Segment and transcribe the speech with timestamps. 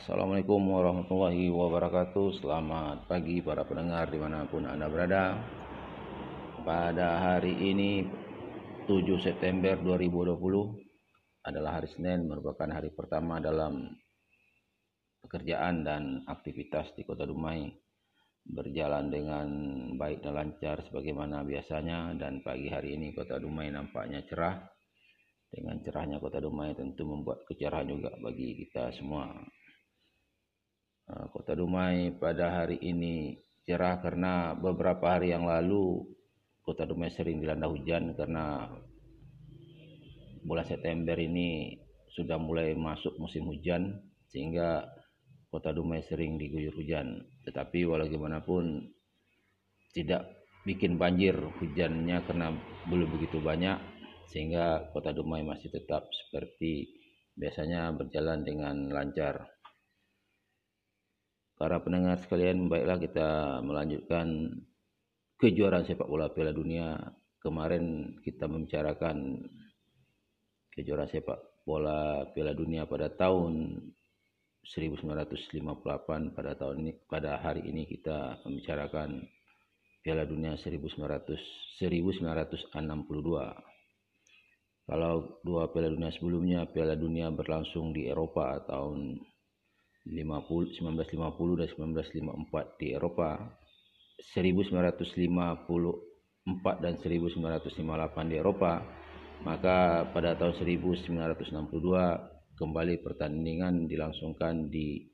[0.00, 2.40] Assalamualaikum warahmatullahi wabarakatuh.
[2.40, 5.36] Selamat pagi para pendengar di mana pun Anda berada.
[6.64, 8.08] Pada hari ini
[8.88, 10.40] 7 September 2020
[11.44, 13.92] adalah hari Senin merupakan hari pertama dalam
[15.20, 17.68] pekerjaan dan aktivitas di kota Dumai.
[18.40, 19.48] Berjalan dengan
[20.00, 24.64] baik dan lancar sebagaimana biasanya dan pagi hari ini kota Dumai nampaknya cerah.
[25.52, 29.28] Dengan cerahnya kota Dumai tentu membuat kecerahan juga bagi kita semua
[31.34, 33.34] Kota Dumai pada hari ini
[33.66, 36.06] cerah karena beberapa hari yang lalu
[36.62, 38.70] Kota Dumai sering dilanda hujan karena
[40.46, 41.76] bulan September ini
[42.10, 44.00] sudah mulai masuk musim hujan
[44.30, 44.86] sehingga
[45.50, 47.26] Kota Dumai sering diguyur hujan.
[47.42, 48.86] Tetapi walau bagaimanapun
[49.90, 52.54] tidak bikin banjir hujannya karena
[52.86, 53.78] belum begitu banyak
[54.30, 56.86] sehingga Kota Dumai masih tetap seperti
[57.34, 59.59] biasanya berjalan dengan lancar.
[61.60, 64.48] Para pendengar sekalian, baiklah kita melanjutkan
[65.36, 66.96] kejuaraan sepak bola Piala Dunia.
[67.36, 69.44] Kemarin kita membicarakan
[70.72, 71.36] kejuaraan sepak
[71.68, 73.76] bola Piala Dunia pada tahun
[74.64, 79.20] 1958 pada tahun ini pada hari ini kita membicarakan
[80.00, 82.72] Piala Dunia 1900 1962.
[84.88, 85.12] Kalau
[85.44, 89.20] dua Piala Dunia sebelumnya Piala Dunia berlangsung di Eropa tahun
[90.10, 93.38] 50, 1950 dan 1954 di Eropa,
[94.34, 98.82] 1954 dan 1958 di Eropa,
[99.46, 105.08] maka pada tahun 1962 kembali pertandingan dilangsungkan di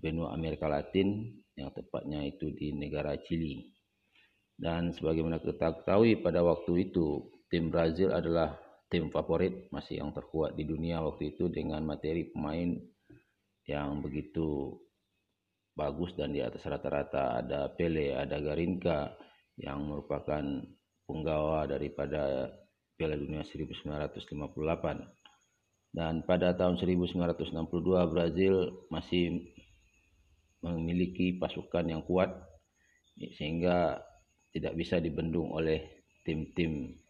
[0.00, 3.76] benua Amerika Latin yang tepatnya itu di negara Chili.
[4.56, 8.56] Dan sebagaimana kita ketahui pada waktu itu tim Brazil adalah
[8.88, 12.80] tim favorit masih yang terkuat di dunia waktu itu dengan materi pemain
[13.66, 14.78] yang begitu
[15.76, 19.12] bagus dan di atas rata-rata ada Pele, ada Garinka
[19.60, 20.42] yang merupakan
[21.04, 22.48] penggawa daripada
[22.96, 25.16] Piala Dunia 1958.
[25.96, 29.48] Dan pada tahun 1962 Brazil masih
[30.60, 32.32] memiliki pasukan yang kuat
[33.16, 34.00] sehingga
[34.52, 37.00] tidak bisa dibendung oleh tim-tim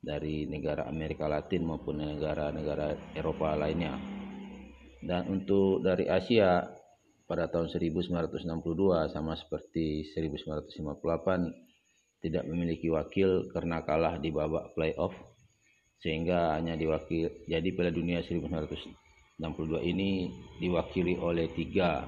[0.00, 4.15] dari negara Amerika Latin maupun negara-negara Eropa lainnya.
[5.06, 6.66] Dan untuk dari Asia
[7.30, 15.14] pada tahun 1962 sama seperti 1958 tidak memiliki wakil karena kalah di babak playoff.
[16.02, 19.38] Sehingga hanya diwakil jadi Piala Dunia 1962
[19.86, 20.28] ini
[20.58, 22.04] diwakili oleh tiga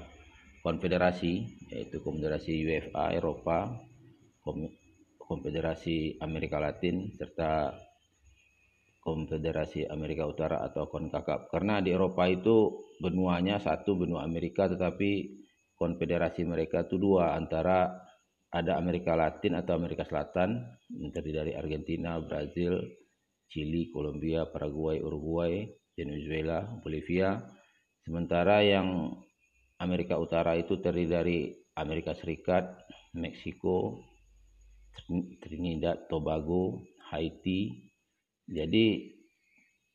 [0.61, 1.33] konfederasi
[1.73, 3.79] yaitu Konfederasi UEFA Eropa,
[5.23, 7.73] Konfederasi Amerika Latin serta
[9.09, 11.49] Konfederasi Amerika Utara atau CONCACAF.
[11.49, 15.41] Karena di Eropa itu benuanya satu benua Amerika tetapi
[15.81, 18.05] konfederasi mereka itu dua antara
[18.53, 20.61] ada Amerika Latin atau Amerika Selatan
[21.13, 22.81] terdiri dari Argentina, Brazil,
[23.49, 25.65] Chili, Kolombia, Paraguay, Uruguay,
[25.97, 27.41] Venezuela, Bolivia.
[28.05, 29.17] Sementara yang
[29.81, 31.39] Amerika Utara itu terdiri dari
[31.77, 34.05] Amerika Serikat, Meksiko,
[35.41, 37.88] Trinidad, Tobago, Haiti,
[38.49, 39.15] jadi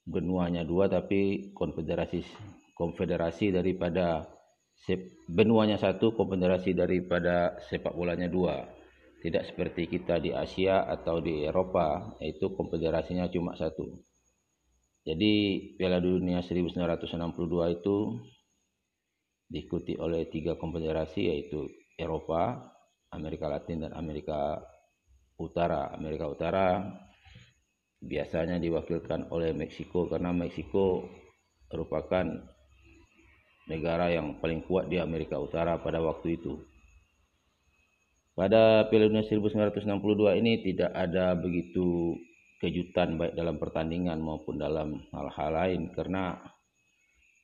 [0.06, 2.22] benuanya dua tapi konfederasi
[2.78, 4.30] konfederasi daripada
[5.32, 8.68] benuanya satu konfederasi daripada sepak bolanya dua
[9.24, 14.04] tidak seperti kita di Asia atau di Eropa yaitu konfederasinya cuma satu
[15.04, 15.34] jadi
[15.76, 17.98] Piala Dunia 1962 itu
[19.52, 21.68] diikuti oleh tiga konfederasi yaitu
[22.00, 22.72] Eropa,
[23.12, 24.64] Amerika Latin dan Amerika
[25.36, 25.92] Utara.
[25.92, 26.88] Amerika Utara
[28.04, 31.08] biasanya diwakilkan oleh Meksiko karena Meksiko
[31.72, 32.28] merupakan
[33.72, 36.60] negara yang paling kuat di Amerika Utara pada waktu itu.
[38.34, 42.18] Pada Piala Dunia 1962 ini tidak ada begitu
[42.58, 46.42] kejutan baik dalam pertandingan maupun dalam hal-hal lain karena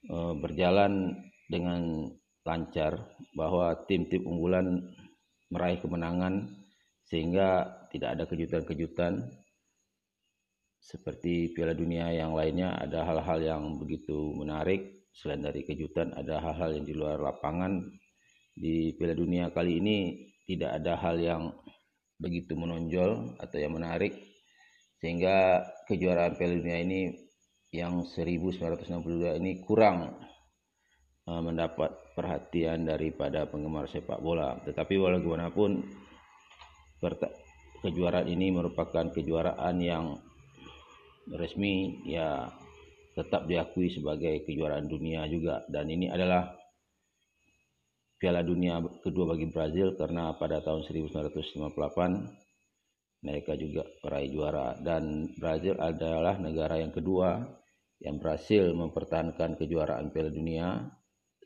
[0.07, 1.13] e, berjalan
[1.45, 2.09] dengan
[2.41, 3.05] lancar
[3.37, 4.81] bahwa tim-tim unggulan
[5.53, 6.57] meraih kemenangan
[7.05, 9.29] sehingga tidak ada kejutan-kejutan
[10.79, 15.05] seperti Piala Dunia yang lainnya ada hal-hal yang begitu menarik.
[15.11, 17.83] Selain dari kejutan ada hal-hal yang di luar lapangan.
[18.55, 19.97] Di Piala Dunia kali ini
[20.47, 21.51] tidak ada hal yang
[22.17, 24.15] begitu menonjol atau yang menarik.
[24.99, 27.11] Sehingga kejuaraan Piala Dunia ini
[27.69, 30.17] yang 1962 ini kurang
[31.29, 34.57] uh, mendapat perhatian daripada penggemar sepak bola.
[34.65, 35.85] Tetapi walaupun
[37.79, 40.05] kejuaraan ini merupakan kejuaraan yang
[41.35, 42.49] resmi ya
[43.13, 45.67] tetap diakui sebagai kejuaraan dunia juga.
[45.67, 46.55] Dan ini adalah
[48.19, 54.75] Piala Dunia kedua bagi Brazil karena pada tahun 1958 mereka juga meraih juara.
[54.79, 57.43] Dan Brazil adalah negara yang kedua
[57.99, 60.87] yang berhasil mempertahankan kejuaraan Piala Dunia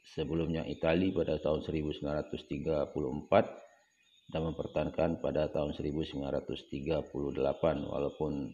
[0.03, 8.53] sebelumnya Italia pada tahun 1934 dan mempertahankan pada tahun 1938 walaupun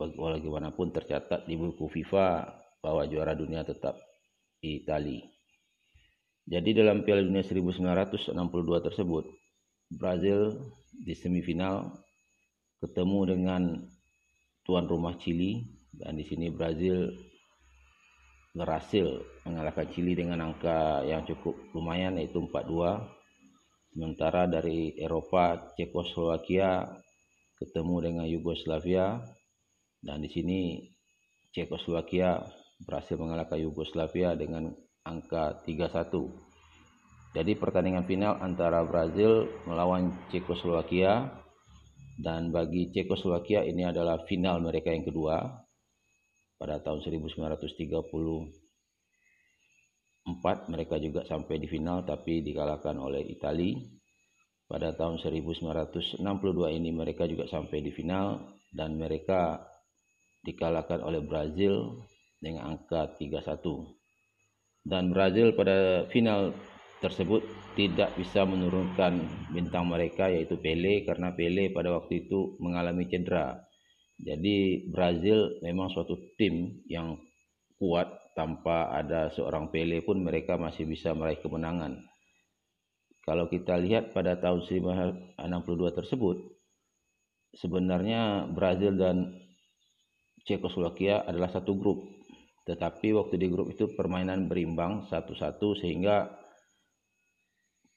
[0.00, 2.48] bagaimanapun tercatat di buku FIFA
[2.80, 4.00] bahwa juara dunia tetap
[4.64, 5.28] Italia.
[6.50, 8.34] Jadi dalam Piala Dunia 1962
[8.80, 9.24] tersebut,
[9.92, 11.94] Brazil di semifinal
[12.80, 13.62] ketemu dengan
[14.64, 15.62] tuan rumah Chili
[15.92, 17.12] dan di sini Brazil
[18.50, 22.98] berhasil mengalahkan Chili dengan angka yang cukup lumayan yaitu 4-2.
[23.90, 26.86] Sementara dari Eropa, Cekoslowakia
[27.58, 29.18] ketemu dengan Yugoslavia
[30.02, 30.60] dan di sini
[31.50, 32.38] Cekoslowakia
[32.86, 34.70] berhasil mengalahkan Yugoslavia dengan
[35.04, 36.10] angka 3-1.
[37.30, 41.30] Jadi pertandingan final antara Brazil melawan Cekoslowakia
[42.18, 45.46] dan bagi Cekoslowakia ini adalah final mereka yang kedua
[46.60, 47.88] pada tahun 1934
[50.68, 53.80] mereka juga sampai di final tapi dikalahkan oleh Italia.
[54.68, 56.20] Pada tahun 1962
[56.76, 59.66] ini mereka juga sampai di final dan mereka
[60.46, 62.06] dikalahkan oleh Brazil
[62.38, 63.66] dengan angka 3-1.
[64.86, 66.54] Dan Brazil pada final
[67.02, 67.42] tersebut
[67.74, 73.69] tidak bisa menurunkan bintang mereka yaitu Pele karena Pele pada waktu itu mengalami cedera.
[74.20, 77.16] Jadi Brazil memang suatu tim yang
[77.80, 81.96] kuat tanpa ada seorang Pele pun mereka masih bisa meraih kemenangan.
[83.24, 86.36] Kalau kita lihat pada tahun 1962 tersebut
[87.56, 89.32] sebenarnya Brazil dan
[90.44, 92.00] Cekoslowakia adalah satu grup.
[92.64, 96.28] Tetapi waktu di grup itu permainan berimbang satu-satu sehingga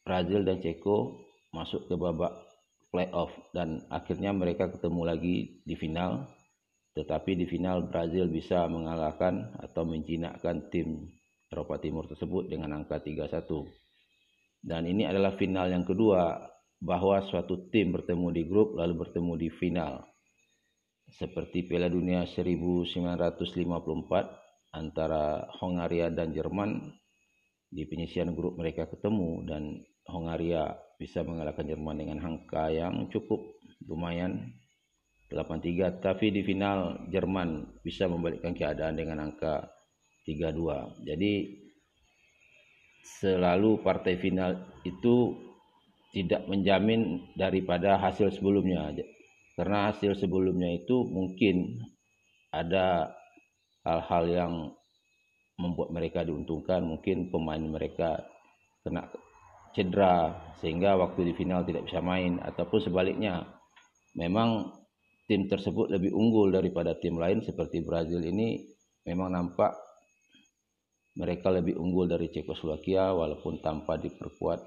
[0.04, 1.24] Brazil dan Ceko
[1.56, 2.53] masuk ke babak
[2.94, 6.30] playoff dan akhirnya mereka ketemu lagi di final.
[6.94, 11.10] Tetapi di final Brazil bisa mengalahkan atau menjinakkan tim
[11.50, 13.50] Eropa Timur tersebut dengan angka 3-1.
[14.62, 16.38] Dan ini adalah final yang kedua
[16.78, 20.14] bahwa suatu tim bertemu di grup lalu bertemu di final
[21.18, 26.82] seperti Piala Dunia 1954 antara Hongaria dan Jerman
[27.70, 29.78] di penyisian grup mereka ketemu dan
[30.10, 33.42] Hongaria bisa mengalahkan Jerman dengan angka yang cukup
[33.88, 34.54] lumayan.
[35.34, 39.66] 8-3 tapi di final Jerman bisa membalikkan keadaan dengan angka
[40.30, 41.64] 3-2 jadi
[43.04, 44.56] selalu partai final
[44.88, 45.36] itu
[46.14, 48.94] tidak menjamin daripada hasil sebelumnya.
[49.58, 51.84] Karena hasil sebelumnya itu mungkin
[52.54, 53.12] ada
[53.82, 54.54] hal-hal yang
[55.58, 56.86] membuat mereka diuntungkan.
[56.86, 58.24] Mungkin pemain mereka
[58.86, 59.10] kena
[59.74, 60.32] cedera
[60.64, 62.40] sehingga waktu di final tidak bisa main.
[62.40, 63.44] Ataupun sebaliknya
[64.16, 64.72] memang
[65.28, 68.64] tim tersebut lebih unggul daripada tim lain seperti Brazil ini.
[69.04, 69.76] Memang nampak
[71.20, 74.64] mereka lebih unggul dari Cekoslowakia walaupun tanpa diperkuat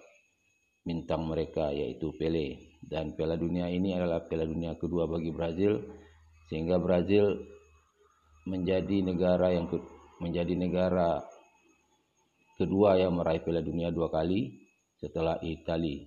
[0.85, 2.77] bintang mereka yaitu Pele.
[2.85, 5.81] Dan Piala Dunia ini adalah Piala Dunia kedua bagi Brazil
[6.47, 7.35] sehingga Brazil
[8.47, 9.67] menjadi negara yang
[10.23, 11.19] menjadi negara
[12.61, 14.66] kedua yang meraih Piala Dunia dua kali
[15.01, 16.05] setelah Italia.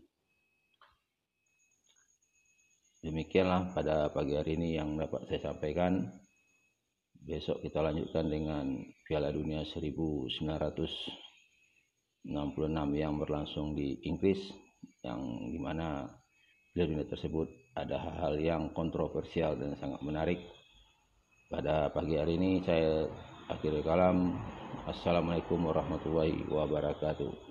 [2.99, 6.03] Demikianlah pada pagi hari ini yang dapat saya sampaikan.
[7.19, 12.35] Besok kita lanjutkan dengan Piala Dunia 1966
[12.99, 14.39] yang berlangsung di Inggris
[15.03, 16.11] yang di mana
[16.75, 20.39] dunia tersebut ada hal-hal yang kontroversial dan sangat menarik.
[21.47, 23.07] Pada pagi hari ini saya
[23.47, 24.35] akhiri kalam.
[24.85, 27.48] Assalamualaikum warahmatullahi wabarakatuh.